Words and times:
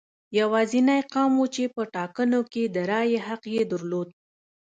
یوازینی 0.39 0.99
قوم 1.13 1.33
و 1.37 1.45
چې 1.55 1.63
په 1.75 1.81
ټاکنو 1.95 2.39
کې 2.51 2.63
د 2.75 2.77
رایې 2.91 3.19
حق 3.27 3.43
یې 3.55 3.63
درلود. 3.71 4.09